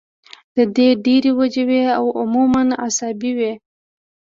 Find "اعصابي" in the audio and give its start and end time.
2.83-3.31